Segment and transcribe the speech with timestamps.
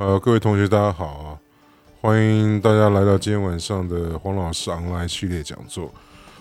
[0.00, 1.36] 呃，各位同学，大家好啊！
[2.00, 5.92] 欢迎大家来到今天晚上的黄老师 online 系列讲座。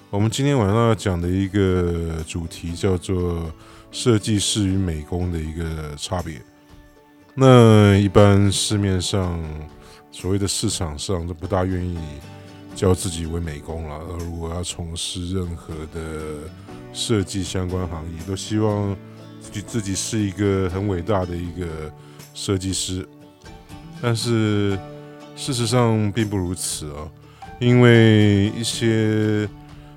[0.09, 3.51] 我们今天晚上要讲的一个主题叫做
[3.91, 6.41] 设计师与美工的一个差别。
[7.35, 9.37] 那一般市面上
[10.09, 11.99] 所谓的市场上都不大愿意
[12.73, 16.49] 叫自己为美工了，而如果要从事任何的
[16.93, 18.95] 设计相关行业，都希望
[19.41, 21.67] 自己自己是一个很伟大的一个
[22.33, 23.05] 设计师。
[24.01, 24.77] 但是
[25.35, 27.07] 事实上并不如此啊，
[27.59, 29.47] 因为一些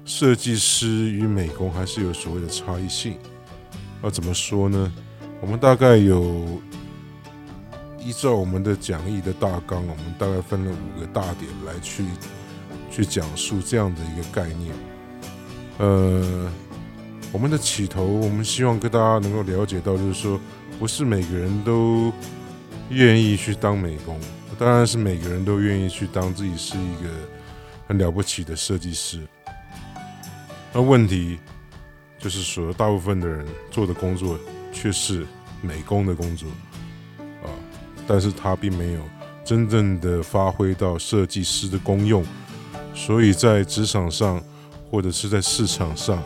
[0.05, 3.17] 设计师与美工还是有所谓的差异性。
[4.03, 4.93] 那怎么说呢？
[5.41, 6.61] 我们大概有
[7.99, 12.05] 依照我们的讲义的大纲，我们大概分了五个大点来去
[12.91, 14.73] 去讲述这样的一个概念。
[15.79, 16.51] 呃，
[17.33, 20.41] 我们的起头，我们希望跟大家能够了解到，就是说，
[20.79, 22.13] 不是每个人都
[22.91, 24.19] 愿意去当美工，
[24.59, 27.11] 当然是每个人都愿意去当自己是一个
[27.89, 29.21] 很了不起的设计师。
[30.73, 31.39] 那问题
[32.19, 34.39] 就是说，大部分的人做的工作
[34.73, 35.27] 却是
[35.61, 36.49] 美工的工作
[37.43, 37.49] 啊，
[38.07, 39.01] 但是他并没有
[39.45, 42.25] 真正的发挥到设计师的功用，
[42.95, 44.43] 所以在职场上
[44.91, 46.23] 或者是在市场上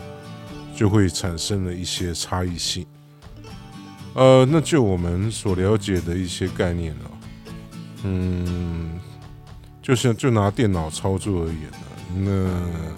[0.75, 2.85] 就会产生了一些差异性。
[4.17, 7.05] 呃，那就我们所了解的一些概念啊，
[8.03, 8.99] 嗯，
[9.81, 11.61] 就像就拿电脑操作而言
[12.25, 12.51] 呢，
[12.89, 12.97] 那。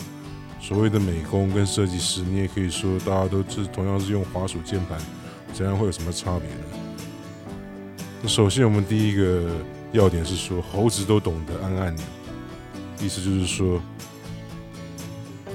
[0.62, 5.00] 所谓的美工跟设计师，你也可以说大家都是同样是用滑鼠键盘，
[5.52, 8.28] 怎样会有什么差别呢？
[8.28, 9.50] 首先，我们第一个
[9.94, 12.06] 要点是说，猴子都懂得按按钮，
[13.02, 13.82] 意思就是说，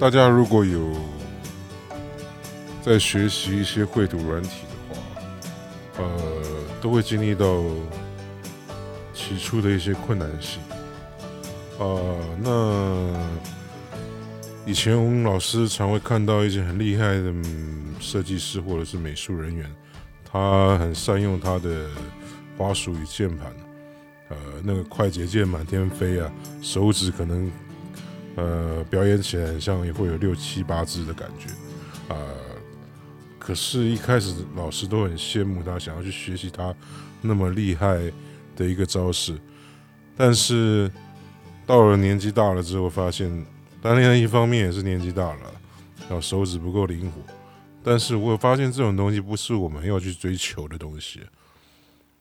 [0.01, 0.81] 大家如果有
[2.83, 4.67] 在学习一些绘图软体，
[5.99, 6.05] 呃，
[6.81, 7.63] 都会经历到
[9.13, 10.61] 起初的一些困难性，
[11.79, 13.21] 呃，那。
[14.67, 17.35] 以前我们老师常会看到一些很厉害的
[18.01, 19.71] 设计师或者是美术人员，
[20.25, 21.87] 他很善用他的
[22.57, 23.53] 花鼠与键盘，
[24.31, 27.53] 呃，那个快捷键满天飞啊，手指可能
[28.37, 31.51] 呃表演起来很像也会有六七八只的感觉，
[32.09, 32.27] 啊、呃，
[33.45, 36.75] 可是，一开始老师都很羡慕他，想要去学习他
[37.21, 38.11] 那么厉害
[38.57, 39.39] 的一个招式，
[40.17, 40.91] 但是
[41.67, 43.45] 到了年纪大了之后，发现。
[43.83, 45.41] 当然，一方面也是年纪大了，
[46.09, 47.21] 然后手指不够灵活。
[47.83, 51.21] 但是我发现这种东西不是我们要去追求的东西。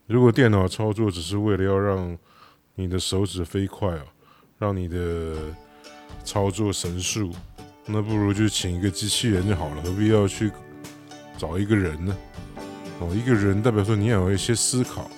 [0.06, 2.17] 如果电脑操作只是为了要让
[2.75, 4.03] 你的手指飞快啊，
[4.59, 5.38] 让你的
[6.25, 7.31] 操作神速，
[7.85, 10.51] 那不如就请一个机器人就好了，何必要去
[11.43, 12.15] 找一个人呢？
[13.01, 15.11] 哦，一个人代表说你要有一些思考，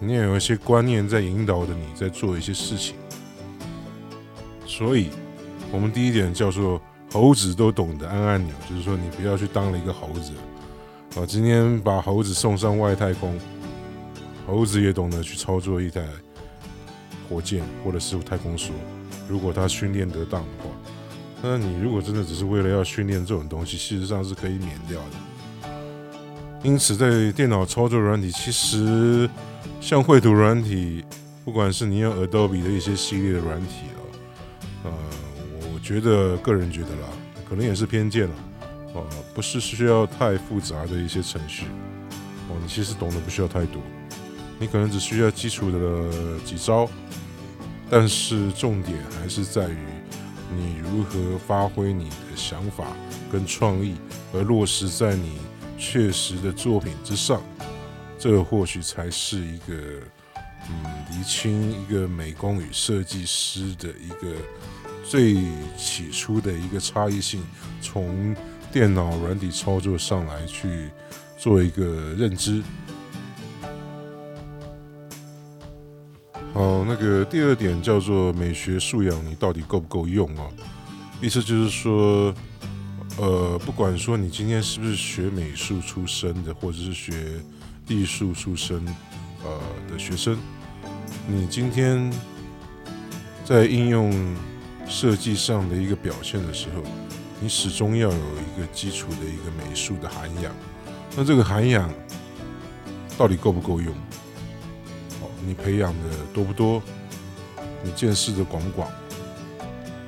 [0.00, 2.96] 你要有一些观念在引导着你在做一些事情，
[4.66, 5.10] 所以。
[5.72, 6.82] 我们第一点叫做
[7.12, 10.32] 猴子都懂得按按钮，就是说你不要去当了一个猴子
[11.14, 11.22] 啊！
[11.24, 13.38] 今天把猴子送上外太空，
[14.48, 16.04] 猴子也懂得去操作一台
[17.28, 18.70] 火箭或者是太空梭。
[19.28, 20.70] 如果他训练得当的话，
[21.40, 25.29] 那你如果真的只是为了要训练这种东西，事实上是可以免掉的。
[26.62, 29.28] 因此，在电脑操作软体，其实
[29.80, 31.04] 像绘图软体，
[31.44, 34.02] 不管是你用 Adobe 的一些系列的软体啊，
[34.84, 34.92] 呃。
[35.72, 37.08] 我觉得个人觉得啦，
[37.48, 38.34] 可能也是偏见了，
[38.94, 39.02] 呃，
[39.34, 41.64] 不是需要太复杂的一些程序，
[42.48, 43.82] 哦，你其实懂得不需要太多，
[44.58, 46.88] 你可能只需要基础的几招，
[47.88, 49.78] 但是重点还是在于
[50.54, 52.84] 你如何发挥你的想法
[53.32, 53.96] 跟创意，
[54.32, 55.38] 而落实在你
[55.80, 57.42] 确实的作品之上，
[58.18, 59.74] 这或许才是一个，
[60.68, 64.36] 嗯，厘清一个美工与设计师的一个。
[65.02, 65.34] 最
[65.76, 67.42] 起初的一个差异性，
[67.80, 68.36] 从
[68.70, 70.88] 电脑软体操作上来去
[71.36, 72.62] 做一个认知。
[76.54, 80.46] 好，那个第二点叫做美学素养，你到底够不够用啊？
[81.20, 82.32] 意思就是说，
[83.20, 87.38] 呃，不管说你今天是不是学美术出身的，或者是学
[87.86, 88.82] 艺术出身
[89.44, 90.38] 呃的学生，
[91.28, 92.12] 你今天
[93.44, 94.10] 在应用。
[94.88, 96.82] 设计上的一个表现的时候，
[97.38, 100.52] 你始终要有一个基础的一个美术的涵养。
[101.14, 101.88] 那这个涵养
[103.16, 103.94] 到底够不够用？
[105.22, 106.82] 哦，你培养的多不多？
[107.84, 108.90] 你见识的广不广？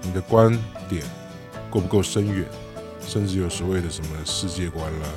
[0.03, 0.51] 你的观
[0.89, 1.05] 点
[1.71, 2.45] 够不够深远？
[3.07, 5.09] 甚至有所谓的什么世界观了，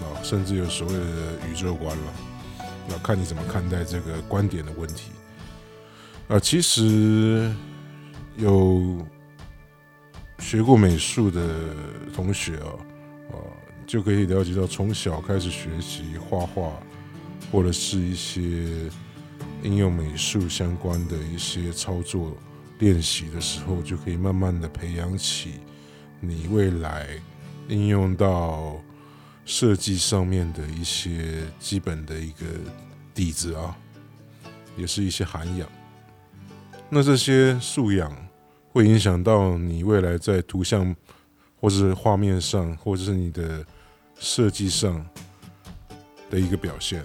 [0.00, 2.12] 啊，甚至有所谓的宇宙观了。
[2.90, 5.12] 要看你怎么看待这个观点的问题。
[6.28, 7.54] 啊，其实
[8.36, 8.98] 有
[10.38, 11.74] 学过美术的
[12.14, 12.72] 同学啊，
[13.30, 13.36] 啊，
[13.86, 16.72] 就可以了解到，从小开始学习画画，
[17.52, 18.40] 或者是一些
[19.62, 22.36] 应用美术相关的一些操作
[22.78, 25.60] 练习的时候，就可以慢慢的培养起
[26.20, 27.08] 你未来
[27.68, 28.76] 应用到。
[29.50, 32.44] 设计上面的一些基本的一个
[33.14, 33.74] 底子啊，
[34.76, 35.66] 也是一些涵养。
[36.90, 38.14] 那这些素养
[38.70, 40.94] 会影响到你未来在图像，
[41.58, 43.64] 或者是画面上，或者是你的
[44.18, 45.02] 设计上
[46.28, 47.00] 的一个表现。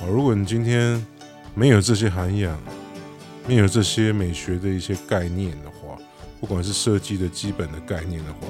[0.00, 1.04] 啊，如果你今天
[1.56, 2.56] 没有这些涵养，
[3.48, 5.98] 没有这些美学的一些概念的话，
[6.40, 8.40] 不管是设计的基本的概念的话，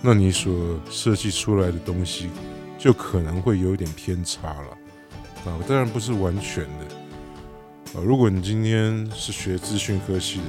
[0.00, 2.30] 那你所设计出来的东西，
[2.78, 5.58] 就可能会有点偏差了啊！
[5.68, 8.02] 当然不是完全的啊。
[8.04, 10.44] 如果你今天是学资讯科系的，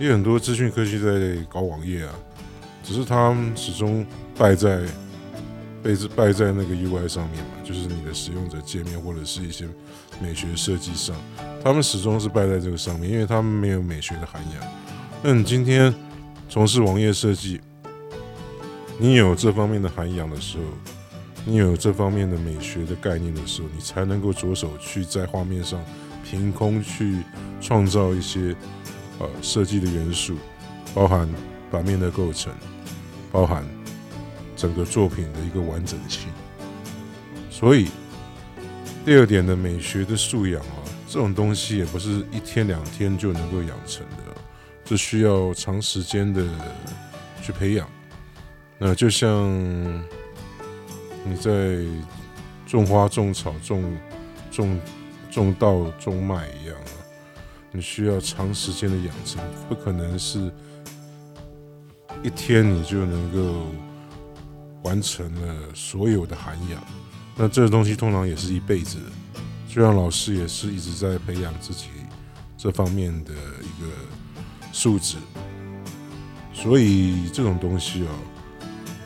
[0.00, 2.12] 也有很多资讯科系在搞网页啊，
[2.82, 4.04] 只是他们始终
[4.36, 4.80] 败在
[5.82, 9.66] 被败在那个 UI 上面嘛，就是你的使用者界面或者是一些
[10.20, 11.16] 美学设计上，
[11.62, 14.72] 他们始终是败在这个上面，因为他们没有美学的涵养。
[15.22, 15.92] 那你今天
[16.48, 17.60] 从事网页设计，
[18.98, 20.64] 你有这方面的涵养的时候，
[21.44, 25.78] 你有这方面的美学的概念的时候，你才能够着手去在画面上
[26.24, 27.18] 凭空去
[27.60, 28.56] 创造一些
[29.18, 30.36] 呃设计的元素，
[30.94, 31.28] 包含
[31.70, 32.50] 版面的构成，
[33.30, 33.62] 包含
[34.56, 36.28] 整个作品的一个完整性。
[37.50, 37.88] 所以
[39.04, 44.27] 第二点的美学的素养啊，这种东西也不是一天两天就能够养成的，
[44.88, 46.48] 这需要长时间的
[47.42, 47.86] 去培养。
[48.78, 49.46] 那就像
[51.24, 51.84] 你在
[52.66, 53.98] 种花、种草、种
[54.50, 54.80] 种
[55.30, 56.90] 种稻、种麦一样啊，
[57.70, 60.50] 你需要长时间的养成，不可能是
[62.22, 63.66] 一天你就能够
[64.84, 66.82] 完成了所有的涵养。
[67.36, 68.98] 那这个东西通常也是一辈子，
[69.68, 71.88] 就像老师也是一直在培养自己
[72.56, 73.90] 这方面的一个
[74.72, 75.16] 素质。
[76.52, 78.12] 所以这种东西啊。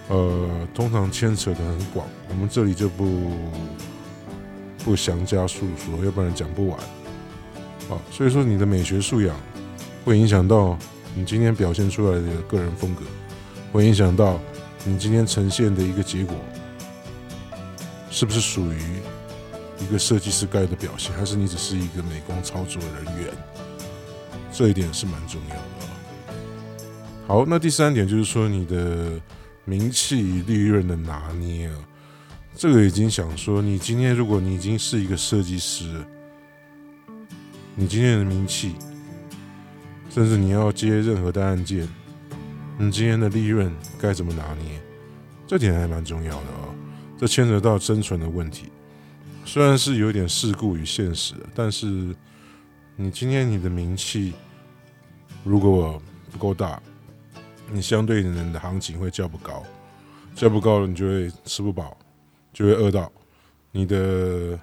[0.08, 3.30] 呃，通常牵扯的很广，我们这里就不
[4.84, 6.78] 不详加述说，要不然讲不完。
[7.88, 9.34] 啊，所以说你的美学素养
[10.04, 10.76] 会影响到
[11.14, 13.04] 你今天表现出来的个人风格，
[13.72, 14.38] 会影响到
[14.84, 16.36] 你今天呈现的一个结果，
[18.10, 18.80] 是不是属于
[19.78, 23.32] 一个设计师该有的表现，还是你只是一个美工操作人员？
[24.52, 25.62] 这一点是蛮重要的。
[27.26, 29.20] 好，那第三点就是说你的。
[29.64, 31.74] 名气与利润的拿捏啊，
[32.52, 36.04] 这个已经想说，你今天如果你已经是一个设计师，
[37.76, 38.74] 你今天的名气，
[40.10, 41.88] 甚至你要接任何的案件，
[42.76, 44.82] 你今天的利润该怎么拿捏？
[45.46, 46.66] 这点还蛮重要的啊，
[47.16, 48.64] 这牵扯到生存的问题，
[49.44, 52.12] 虽然是有点世故与现实，但是
[52.96, 54.32] 你今天你的名气
[55.44, 56.00] 如果
[56.30, 56.80] 不够大。
[57.70, 59.62] 你相对人的行情会较不高，
[60.34, 61.96] 较不高了，你就会吃不饱，
[62.52, 63.10] 就会饿到，
[63.70, 64.60] 你的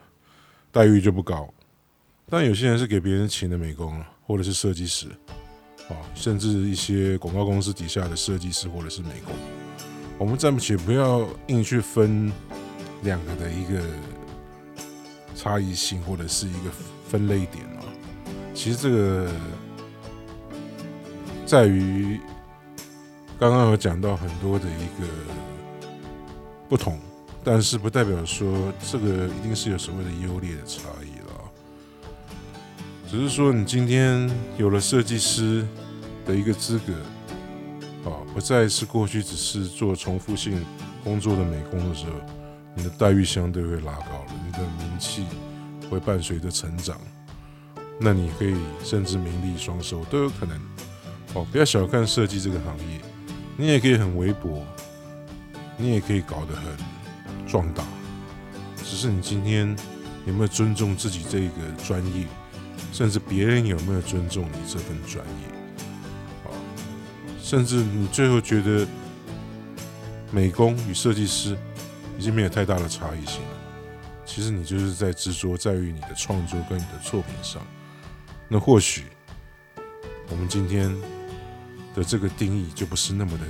[0.71, 1.51] 待遇就不高。
[2.29, 5.07] 但有些人是给别人请的美工了，或者是设计师，
[5.87, 9.33] 啊，甚至一些广告公司底下的设计师或者是美工。
[10.19, 12.31] 我们暂且不要硬去分
[13.01, 13.81] 两个的一个
[15.33, 16.69] 差异性或者是一个
[17.07, 17.81] 分类点啊。
[18.53, 19.29] 其实这个
[21.45, 22.19] 在于。
[23.39, 25.07] 刚刚有讲到很多的一个
[26.67, 26.99] 不同，
[27.41, 31.33] 但是不代表说这个一定是有所谓的优劣的差异了。
[33.09, 35.65] 只是说你今天有了设计师
[36.25, 36.91] 的一个资格，
[38.11, 40.61] 啊，不再是过去只是做重复性
[41.01, 42.11] 工作的美工的时候，
[42.75, 45.25] 你的待遇相对会拉高了，你的名气
[45.89, 46.99] 会伴随着成长，
[47.99, 50.57] 那你可以甚至名利双收都有可能。
[51.33, 52.99] 哦，不要小看设计这个行业。
[53.55, 54.65] 你也可以很微薄，
[55.75, 57.83] 你也可以搞得很壮大，
[58.77, 59.75] 只是你今天
[60.25, 62.25] 有没有尊重自己这个专业，
[62.93, 65.47] 甚至别人有没有尊重你这份专业，
[66.45, 66.55] 啊，
[67.41, 68.87] 甚至你最后觉得
[70.31, 71.57] 美工与设计师
[72.17, 73.57] 已经没有太大的差异性了，
[74.25, 77.61] 其实你就是在执着在于你的创作跟你的作品上，
[78.49, 79.03] 那或许
[80.29, 80.93] 我们今天。
[81.95, 83.43] 的这个定义就不是那么的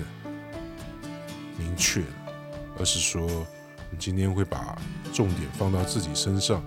[1.58, 2.08] 明确了，
[2.80, 3.28] 而是说，
[3.92, 6.64] 你今天会把重点放到自己身上，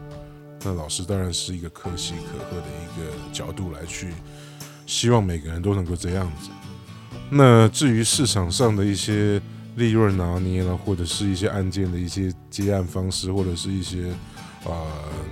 [0.63, 4.13] 那老师当然是一个可喜可贺的一个角度来去，
[4.85, 6.51] 希望每个人都能够这样子。
[7.31, 9.41] 那至于市场上的一些
[9.77, 14.11] 利润拿捏了，或者是一些案件的一些接案方式，或者是一些
[14.65, 14.77] 啊、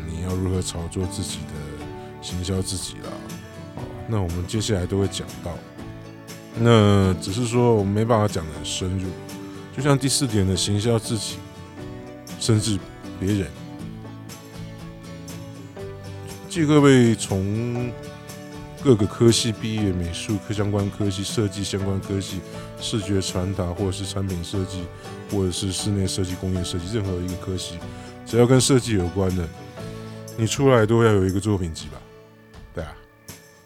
[0.08, 1.54] 你要如何炒作自己的
[2.20, 3.10] 行销自己啦，
[4.06, 5.56] 那我们接下来都会讲到。
[6.58, 9.08] 那只是说我们没办法讲的很深入，
[9.76, 11.36] 就像第四点的行销自己，
[12.38, 12.78] 甚至
[13.18, 13.46] 别人。
[16.48, 17.92] 借各位从
[18.82, 22.40] 各个科系毕业，美术科相关科系、设计相关科系、
[22.80, 24.82] 视觉传达，或者是产品设计，
[25.30, 27.78] 或者是室内设计、工业设计，任何一个科系，
[28.26, 29.48] 只要跟设计有关的，
[30.36, 32.00] 你出来都要有一个作品集吧？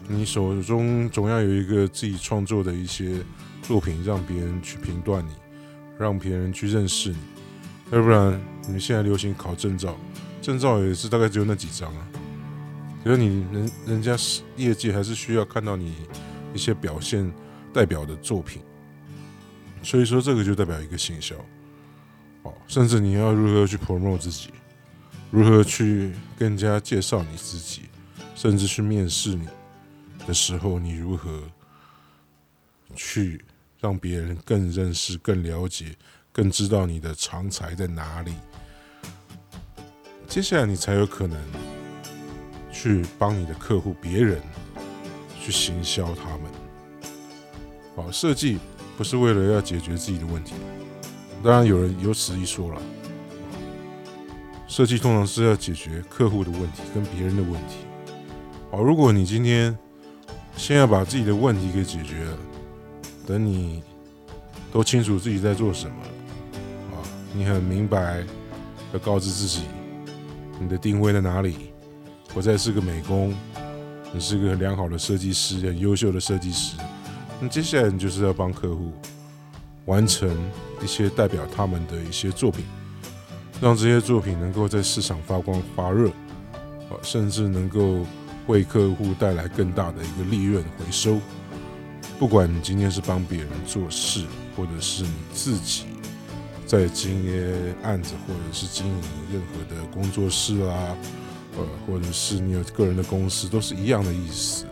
[0.06, 3.16] 你手中总要有一个自己创作的一些
[3.62, 5.32] 作品，让别人去评断你，
[5.98, 7.16] 让别人去认识你，
[7.90, 9.96] 要不然你们现在流行考证照，
[10.42, 12.06] 证照也是大概只有那几张啊。
[13.02, 15.94] 可是你人人家是业界还是需要看到你
[16.54, 17.30] 一些表现
[17.72, 18.62] 代表的作品，
[19.82, 21.34] 所以说这个就代表一个行销，
[22.42, 24.50] 哦，甚至你要如何去 promote 自己，
[25.30, 27.82] 如何去跟人家介绍你自己，
[28.34, 29.48] 甚至去面试你
[30.26, 31.42] 的时候，你如何
[32.94, 33.44] 去
[33.80, 35.96] 让别人更认识、更了解、
[36.32, 38.34] 更知道你的长才在哪里，
[40.26, 41.38] 接下来你才有可能。
[42.76, 44.42] 去帮你的客户、别人
[45.40, 46.40] 去行销他们。
[47.94, 48.58] 好，设计
[48.98, 50.54] 不是为了要解决自己的问题，
[51.42, 52.82] 当然有人有此一说了。
[54.66, 57.76] 设计通常是要解决客户的问题跟别人的问题。
[58.72, 59.78] 好，如果你今天
[60.56, 62.38] 先要把自己的问题给解决了，
[63.26, 63.82] 等你
[64.72, 65.96] 都清楚自己在做什么，
[66.92, 68.24] 啊，你很明白
[68.92, 69.62] 要告知自己
[70.58, 71.70] 你的定位在哪里。
[72.34, 73.32] 我再是个美工，
[74.12, 76.76] 你是个很良好的设计师，很优秀的设计师。
[77.40, 78.92] 那接下来你就是要帮客户
[79.84, 80.28] 完成
[80.82, 82.64] 一些代表他们的一些作品，
[83.60, 86.08] 让这些作品能够在市场发光发热，
[86.88, 88.04] 啊，甚至能够
[88.46, 91.20] 为客户带来更大的一个利润回收。
[92.18, 94.24] 不管你今天是帮别人做事，
[94.56, 95.84] 或者是你自己
[96.66, 100.96] 在经营案子，或者是经营任何的工作室啊。
[101.56, 104.66] 呃，或者是你有个人的公司，都是一样的意思。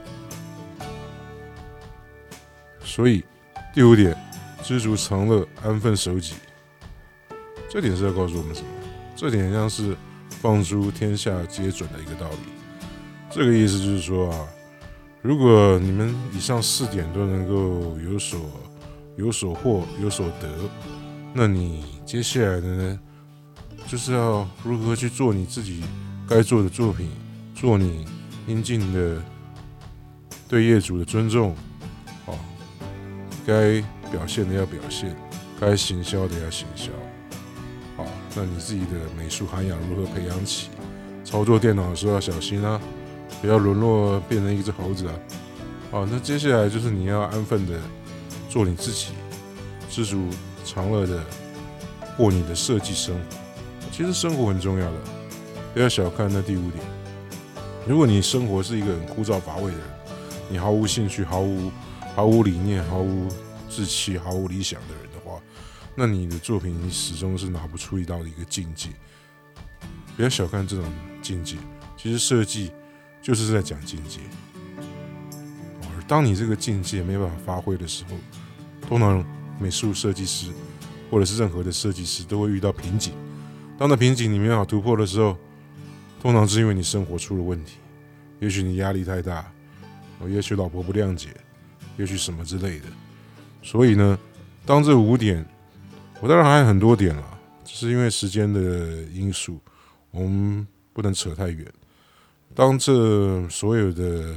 [2.83, 3.25] 所以
[3.73, 4.17] 第五点，
[4.65, 6.35] 知足常乐，安分守己。
[7.71, 8.67] 这点是要告诉我们什么？
[9.15, 9.97] 这点像是
[10.29, 12.62] 放诸天下皆准的一个道理。
[13.35, 14.49] 这个意思就是说啊，
[15.23, 18.39] 如果你们以上四点都能够有所
[19.17, 20.49] 有所获有所得，
[21.33, 23.01] 那你接下来的呢，
[23.87, 25.83] 就是要如何去做你自己。
[26.29, 27.11] 该做的作品，
[27.55, 28.07] 做你
[28.47, 29.21] 应尽的
[30.49, 31.55] 对业主的尊重，
[32.25, 32.39] 哦，
[33.45, 35.15] 该表现的要表现，
[35.61, 36.91] 该行销的要行销，
[37.97, 40.71] 好，那你自己的美术涵养如何培养起？
[41.23, 42.81] 操作电脑的时候要小心啊，
[43.41, 45.15] 不要沦落变成一只猴子啊！
[45.91, 47.81] 好，那接下来就是你要安分的
[48.49, 49.09] 做你自己，
[49.91, 50.29] 知足
[50.65, 51.25] 常乐的
[52.17, 53.23] 过你的设计生活。
[53.91, 54.99] 其实生活很重要的。
[55.75, 56.85] 不要小看那第五点。
[57.87, 59.87] 如果你生活是一个很枯燥乏味的人，
[60.51, 61.73] 你毫无兴趣、毫无
[62.15, 63.27] 毫无理念、毫无
[63.69, 65.41] 志气、毫无理想的人的话，
[65.95, 68.91] 那你的作品你始终是拿不出一道的一个境界。
[70.15, 70.85] 不要小看这种
[71.23, 71.57] 境界，
[71.97, 72.71] 其实设计
[73.23, 74.21] 就是在讲境界。
[75.81, 78.17] 而当你这个境界没办法发挥的时候，
[78.89, 79.25] 通常
[79.59, 80.51] 美术设计师
[81.11, 83.15] 或者是任何的设计师都会遇到瓶颈。
[83.79, 85.37] 当那瓶颈你没办法突破的时候，
[86.21, 87.79] 通常是因为你生活出了问题，
[88.41, 89.51] 也许你压力太大，
[90.29, 91.29] 也许老婆不谅解，
[91.97, 92.87] 也许什么之类的。
[93.63, 94.19] 所以呢，
[94.67, 95.45] 当这五点，
[96.21, 98.61] 我当然还有很多点了，只是因为时间的
[99.13, 99.61] 因素，
[100.11, 101.67] 我们不能扯太远。
[102.55, 104.35] 当这所有的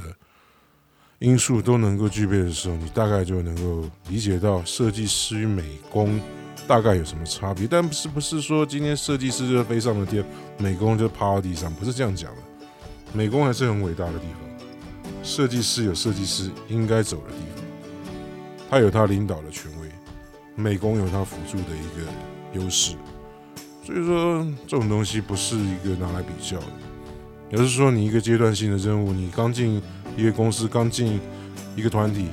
[1.18, 6.20] 因素都能够具备的时候，你大概就能够理解到设计师与美工。
[6.68, 7.64] 大概有什么差别？
[7.64, 10.24] 但不是不是说今天设计师就飞上了天，
[10.58, 12.42] 美工就趴到地上，不是这样讲的。
[13.12, 14.68] 美工还是很伟大的地方，
[15.22, 17.64] 设计师有设计师应该走的地方，
[18.68, 19.88] 他有他领导的权威，
[20.56, 22.96] 美工有他辅助的一个优势。
[23.84, 26.66] 所以说这种东西不是一个拿来比较的，
[27.50, 29.80] 也就是说你一个阶段性的任务，你刚进
[30.16, 31.20] 一个公司，刚进
[31.74, 32.28] 一个团体，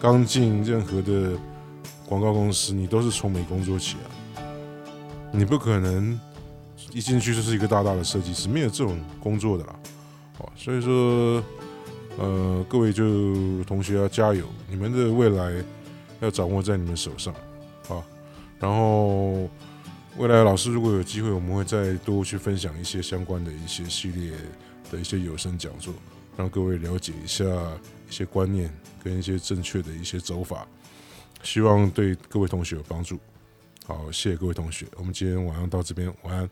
[0.00, 1.38] 刚进任何的。
[2.06, 4.44] 广告公司，你都是从美工做起啊，
[5.32, 6.20] 你不可能
[6.92, 9.74] 一进去就是一个大大的设计师，没有这种工作的啦。
[10.38, 11.42] 哦，所以说，
[12.18, 15.64] 呃，各位就同学要加油，你们的未来
[16.20, 17.32] 要掌握在你们手上
[17.88, 18.04] 啊。
[18.60, 19.48] 然后，
[20.16, 24.32] 未来老师如果有机会，我们会再多去分享一些相关的一些系列
[24.90, 25.92] 的一些有声讲座，
[26.36, 30.68] 让各位了解一下一些观念跟一些正确的一些走法，
[31.42, 33.18] 希望对各位同学有帮助。
[33.86, 36.48] 好，谢谢各位同学，我们今天晚上到这边，晚安。